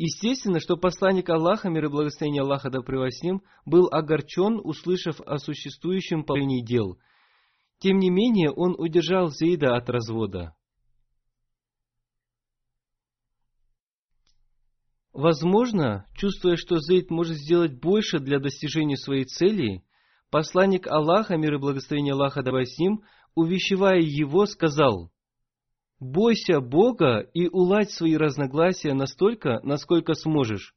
[0.00, 5.38] Естественно, что посланник Аллаха, мир и благословение Аллаха да с ним, был огорчен, услышав о
[5.38, 7.00] существующем положении дел.
[7.80, 10.54] Тем не менее, он удержал Зейда от развода.
[15.12, 19.82] Возможно, чувствуя, что Зейд может сделать больше для достижения своей цели,
[20.30, 23.02] посланник Аллаха, мир и благословение Аллаха да с ним,
[23.34, 25.10] увещевая его, сказал,
[26.00, 30.74] «Бойся Бога и уладь свои разногласия настолько, насколько сможешь».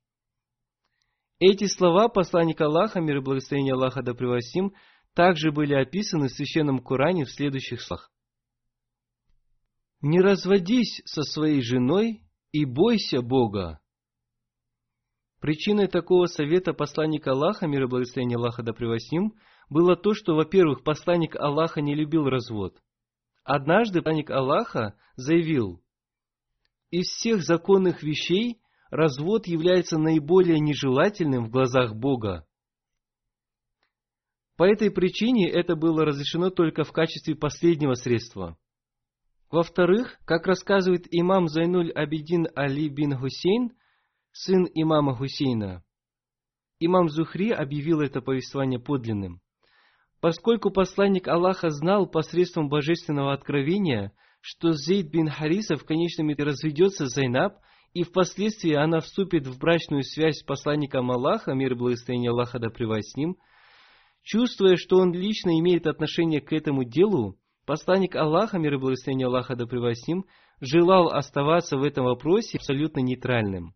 [1.40, 4.14] Эти слова посланника Аллаха, мир и благословение Аллаха да
[4.54, 4.74] ним,
[5.14, 8.12] также были описаны в Священном Коране в следующих словах.
[10.02, 13.82] «Не разводись со своей женой и бойся Бога,
[15.42, 18.74] Причиной такого совета посланника Аллаха, мир и благословение Аллаха да
[19.12, 19.34] ним,
[19.70, 22.78] было то, что, во-первых, посланник Аллаха не любил развод.
[23.44, 25.84] Однажды посланник Аллаха заявил,
[26.92, 32.46] из всех законных вещей развод является наиболее нежелательным в глазах Бога.
[34.58, 38.58] По этой причине это было разрешено только в качестве последнего средства.
[39.50, 43.72] Во-вторых, как рассказывает имам Зайнуль Абидин Али бин Хусейн,
[44.32, 45.84] сын имама Хусейна,
[46.80, 49.42] имам Зухри объявил это повествование подлинным.
[50.22, 57.08] Поскольку посланник Аллаха знал посредством божественного откровения, что Зейд бин Хариса в конечном итоге разведется
[57.08, 57.56] с Зайнаб,
[57.94, 62.70] и впоследствии она вступит в брачную связь с посланником Аллаха, мир и благословение Аллаха да
[62.70, 63.36] с ним,
[64.22, 69.56] чувствуя, что он лично имеет отношение к этому делу, посланник Аллаха, мир и благословение Аллаха
[69.56, 70.26] да с ним,
[70.62, 73.74] желал оставаться в этом вопросе абсолютно нейтральным.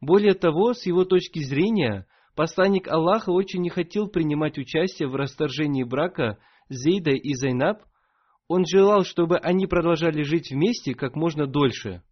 [0.00, 2.06] Более того, с его точки зрения,
[2.40, 6.38] посланник Аллаха очень не хотел принимать участие в расторжении брака
[6.70, 7.82] Зейда и Зайнаб,
[8.48, 12.02] он желал, чтобы они продолжали жить вместе как можно дольше.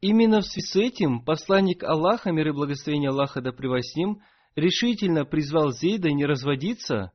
[0.00, 4.22] Именно в связи с этим посланник Аллаха, мир и благословение Аллаха да с ним,
[4.56, 7.12] решительно призвал Зейда не разводиться,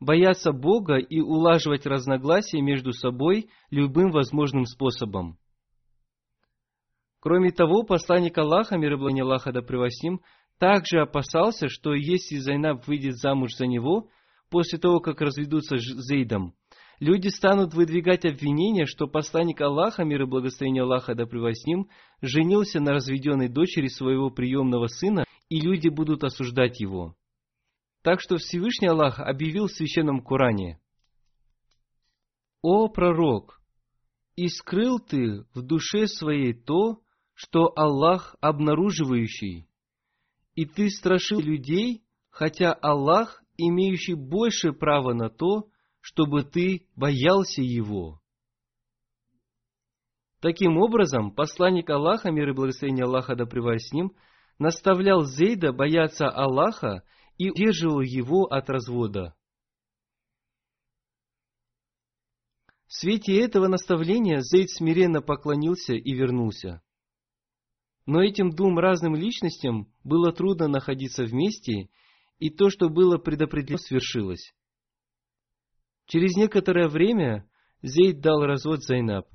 [0.00, 5.36] бояться Бога и улаживать разногласия между собой любым возможным способом.
[7.20, 10.22] Кроме того, посланник Аллаха, мир и благословение Аллаха да с ним,
[10.60, 14.10] также опасался, что если Зайнаб выйдет замуж за него,
[14.50, 16.54] после того, как разведутся с Зейдом,
[17.00, 21.88] люди станут выдвигать обвинения, что посланник Аллаха, мир и благословение Аллаха да с ним,
[22.20, 27.16] женился на разведенной дочери своего приемного сына, и люди будут осуждать его.
[28.02, 30.78] Так что Всевышний Аллах объявил в Священном Коране,
[32.60, 33.62] «О пророк,
[34.36, 37.00] и скрыл ты в душе своей то,
[37.32, 39.69] что Аллах обнаруживающий,
[40.60, 45.70] и ты страшил людей, хотя Аллах, имеющий больше права на то,
[46.02, 48.20] чтобы ты боялся Его.
[50.42, 54.14] Таким образом, посланник Аллаха, мир и благословение Аллаха да с ним,
[54.58, 57.04] наставлял Зейда бояться Аллаха
[57.38, 59.34] и удерживал его от развода.
[62.86, 66.82] В свете этого наставления Зейд смиренно поклонился и вернулся.
[68.10, 71.90] Но этим двум разным личностям было трудно находиться вместе,
[72.40, 74.52] и то, что было предопределено, свершилось.
[76.06, 77.48] Через некоторое время
[77.82, 79.28] Зейд дал развод Зайнаб.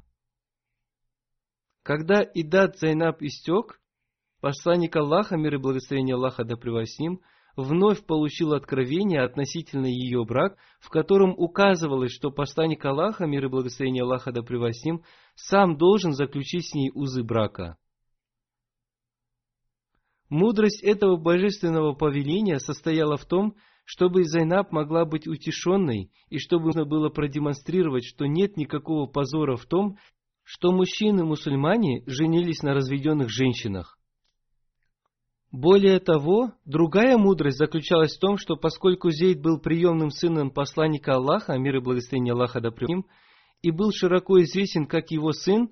[1.83, 3.79] Когда Идат Зайнаб истек,
[4.41, 6.55] посланник Аллаха, мир и благословение Аллаха да с
[6.99, 7.21] ним,
[7.55, 14.03] вновь получил откровение относительно ее брак, в котором указывалось, что посланник Аллаха, мир и благословение
[14.03, 15.05] Аллаха да с ним,
[15.35, 17.77] сам должен заключить с ней узы брака.
[20.29, 23.55] Мудрость этого божественного повеления состояла в том,
[23.85, 29.65] чтобы Зайнаб могла быть утешенной, и чтобы можно было продемонстрировать, что нет никакого позора в
[29.65, 29.97] том,
[30.43, 33.99] что мужчины-мусульмане женились на разведенных женщинах.
[35.51, 41.57] Более того, другая мудрость заключалась в том, что поскольку Зейд был приемным сыном посланника Аллаха,
[41.57, 43.05] мир и благословение Аллаха да ним,
[43.61, 45.69] и был широко известен как его сын,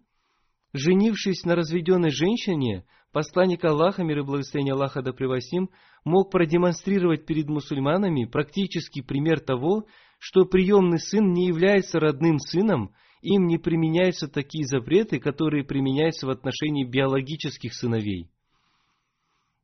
[0.72, 5.70] женившись на разведенной женщине, посланник Аллаха, мир и благословение Аллаха да превосим,
[6.04, 9.86] мог продемонстрировать перед мусульманами практический пример того,
[10.20, 16.32] что приемный сын не является родным сыном, им не применяются такие запреты, которые применяются в
[16.32, 18.30] отношении биологических сыновей.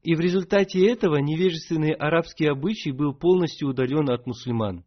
[0.04, 4.86] И в результате этого невежественный арабский обычай был полностью удален от мусульман.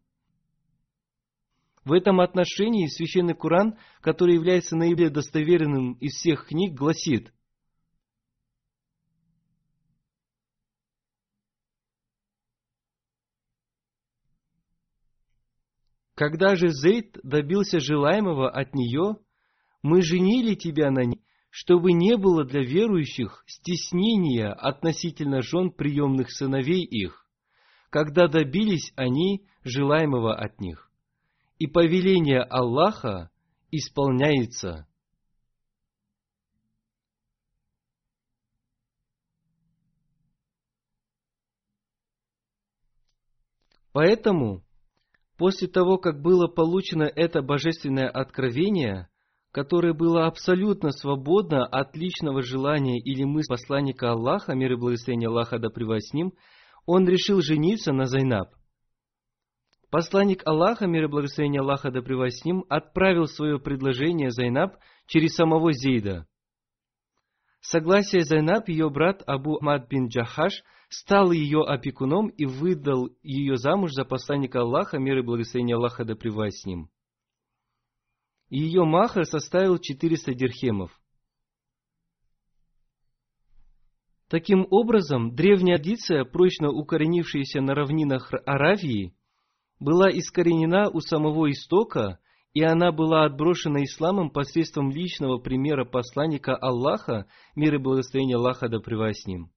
[1.85, 7.32] В этом отношении Священный Куран, который является наиболее достоверным из всех книг, гласит–
[16.25, 19.17] Когда же Зейд добился желаемого от нее,
[19.81, 26.85] мы женили тебя на ней, чтобы не было для верующих стеснения относительно жен приемных сыновей
[26.85, 27.27] их,
[27.89, 30.89] когда добились они желаемого от них.
[31.59, 33.29] И повеление Аллаха
[33.69, 34.87] исполняется.
[43.91, 44.63] Поэтому
[45.37, 49.09] После того, как было получено это божественное откровение,
[49.51, 55.59] которое было абсолютно свободно от личного желания или мысли посланника Аллаха, мир и благословение Аллаха
[55.59, 56.33] да с ним,
[56.85, 58.49] он решил жениться на Зайнаб.
[59.89, 64.75] Посланник Аллаха, мир и благословение Аллаха да с ним, отправил свое предложение Зайнаб
[65.07, 66.27] через самого Зейда.
[67.61, 70.63] Согласие Зайнаб, ее брат Абу Ахмад бин Джахаш,
[70.93, 76.15] стал ее опекуном и выдал ее замуж за посланника Аллаха, мир и благословение Аллаха да
[76.15, 76.89] пребывает с ним.
[78.49, 80.91] Ее махар составил 400 дирхемов.
[84.29, 89.13] Таким образом, древняя традиция, прочно укоренившаяся на равнинах Аравии,
[89.79, 92.19] была искоренена у самого истока,
[92.53, 98.79] и она была отброшена исламом посредством личного примера посланника Аллаха, мир и благословение Аллаха да
[98.79, 99.51] с ним.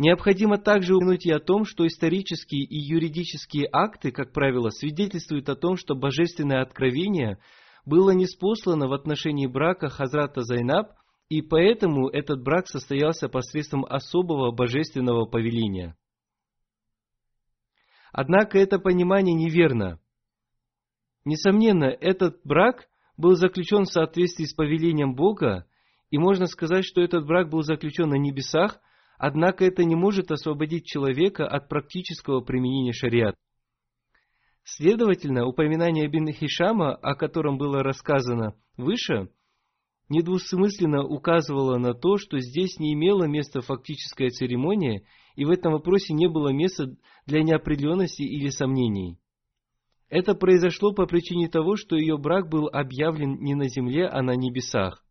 [0.00, 5.56] Необходимо также упомянуть и о том, что исторические и юридические акты, как правило, свидетельствуют о
[5.56, 7.38] том, что божественное откровение
[7.84, 10.92] было неспослано в отношении брака Хазрата Зайнаб,
[11.28, 15.98] и поэтому этот брак состоялся посредством особого божественного повеления.
[18.10, 20.00] Однако это понимание неверно.
[21.26, 22.88] Несомненно, этот брак
[23.18, 25.66] был заключен в соответствии с повелением Бога,
[26.08, 28.80] и можно сказать, что этот брак был заключен на небесах,
[29.20, 33.36] однако это не может освободить человека от практического применения шариат.
[34.64, 39.28] Следовательно, упоминание Бин Хишама, о котором было рассказано выше,
[40.08, 45.02] недвусмысленно указывало на то, что здесь не имела места фактическая церемония,
[45.36, 46.96] и в этом вопросе не было места
[47.26, 49.18] для неопределенности или сомнений.
[50.08, 54.34] Это произошло по причине того, что ее брак был объявлен не на земле, а на
[54.34, 55.04] небесах.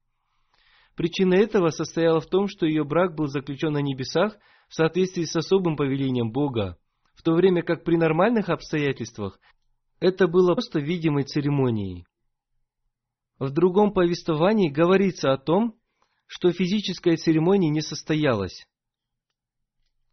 [0.96, 4.38] Причина этого состояла в том, что ее брак был заключен на небесах
[4.68, 6.78] в соответствии с особым повелением Бога,
[7.14, 9.40] в то время как при нормальных обстоятельствах
[10.00, 12.06] это было просто видимой церемонией.
[13.38, 15.76] В другом повествовании говорится о том,
[16.26, 18.66] что физическая церемония не состоялась.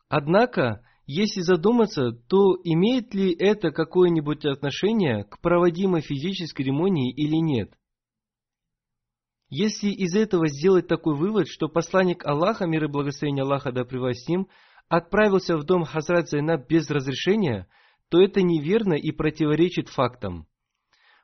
[0.08, 7.76] Однако, если задуматься, то имеет ли это какое-нибудь отношение к проводимой физической церемонии или нет?
[9.48, 14.28] Если из этого сделать такой вывод, что посланник Аллаха, мир и благословение Аллаха да с
[14.28, 14.48] ним,
[14.88, 17.68] отправился в дом Хазрат Зайнаб без разрешения,
[18.08, 20.46] то это неверно и противоречит фактам.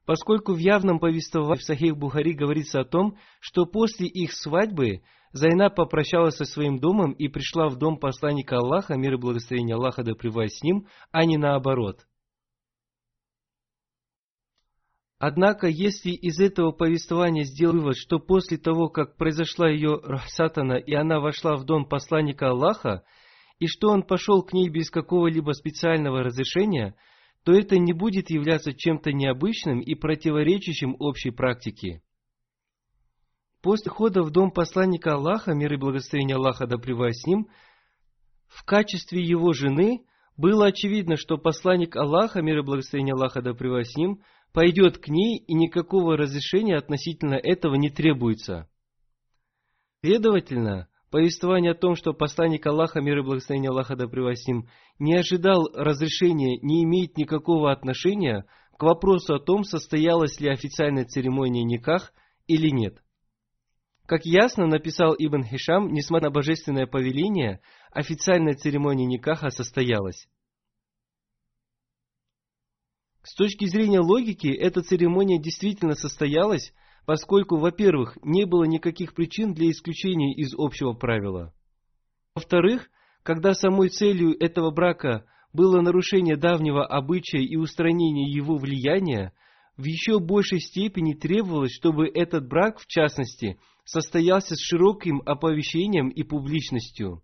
[0.06, 5.02] Поскольку в явном повествовании в Сахих Бухари говорится о том, что после их свадьбы
[5.32, 10.02] Зайнаб попрощалась со своим домом и пришла в дом посланника Аллаха, мир и благословение Аллаха
[10.02, 12.00] да с ним, а не наоборот.
[15.24, 20.94] Однако, если из этого повествования сделать вывод, что после того, как произошла ее Рахсатана, и
[20.94, 23.04] она вошла в дом посланника Аллаха,
[23.60, 26.96] и что он пошел к ней без какого-либо специального разрешения,
[27.44, 32.02] то это не будет являться чем-то необычным и противоречащим общей практике.
[33.62, 37.46] После хода в дом посланника Аллаха, мир и благословение Аллаха да с ним,
[38.48, 40.04] в качестве его жены
[40.36, 44.20] было очевидно, что посланник Аллаха, мир и благословение Аллаха да с ним,
[44.52, 48.68] пойдет к ней, и никакого разрешения относительно этого не требуется.
[50.04, 55.70] Следовательно, повествование о том, что посланник Аллаха, мир и благословение Аллаха да ним, не ожидал
[55.74, 58.46] разрешения, не имеет никакого отношения
[58.78, 62.12] к вопросу о том, состоялась ли официальная церемония никах
[62.46, 63.02] или нет.
[64.06, 67.60] Как ясно написал Ибн Хишам, несмотря на божественное повеление,
[67.92, 70.28] официальная церемония никаха состоялась.
[73.22, 76.72] С точки зрения логики, эта церемония действительно состоялась,
[77.06, 81.54] поскольку, во-первых, не было никаких причин для исключения из общего правила.
[82.34, 82.88] Во-вторых,
[83.22, 89.32] когда самой целью этого брака было нарушение давнего обычая и устранение его влияния,
[89.76, 96.22] в еще большей степени требовалось, чтобы этот брак, в частности, состоялся с широким оповещением и
[96.22, 97.22] публичностью.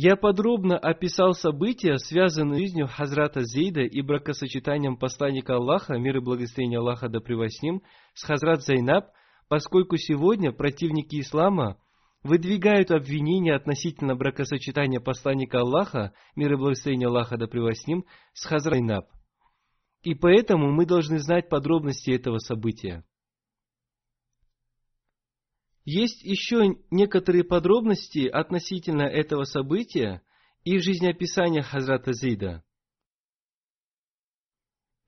[0.00, 6.20] Я подробно описал события, связанные с жизнью Хазрата Зейда и бракосочетанием посланника Аллаха, мир и
[6.20, 7.82] благословение Аллаха да с ним,
[8.14, 9.06] с Хазрат Зайнаб,
[9.48, 11.78] поскольку сегодня противники ислама
[12.22, 18.74] выдвигают обвинения относительно бракосочетания посланника Аллаха, мир и благословение Аллаха да с ним, с Хазрат
[18.74, 19.06] Зайнаб.
[20.04, 23.04] И поэтому мы должны знать подробности этого события.
[25.84, 30.22] Есть еще некоторые подробности относительно этого события
[30.64, 32.62] и жизнеописания Хазрата Зида.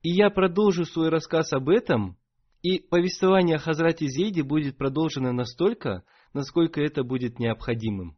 [0.01, 2.17] И я продолжу свой рассказ об этом,
[2.63, 6.03] и повествование о Хазрате Зейде будет продолжено настолько,
[6.33, 8.17] насколько это будет необходимым.